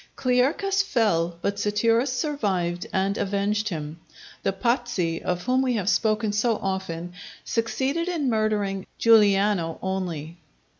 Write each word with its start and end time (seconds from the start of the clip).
Clearchus 0.17 0.81
fell, 0.83 1.37
but 1.43 1.59
Satirus 1.59 2.07
survived 2.11 2.87
and 2.91 3.19
avenged 3.19 3.69
him. 3.69 3.99
The 4.41 4.51
Pazzi, 4.51 5.21
of 5.21 5.43
whom 5.43 5.61
we 5.61 5.73
have 5.73 5.89
spoken 5.89 6.31
so 6.33 6.55
often, 6.57 7.13
succeeded 7.45 8.07
in 8.07 8.27
murdering 8.27 8.87
Giuliano 8.97 9.77
only. 9.79 10.37